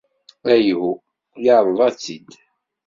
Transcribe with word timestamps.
Ayhuh, 0.51 0.99
yerḍa-tt-id. 1.43 2.31